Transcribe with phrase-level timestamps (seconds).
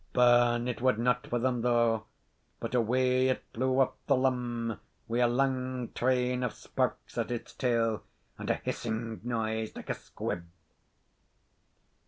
[0.13, 2.05] Burn it would not for them, though;
[2.59, 7.53] but away it flew up the lum, wi' a lang train of sparks at its
[7.53, 8.01] tail,
[8.39, 10.43] and a hissing noise like a squib.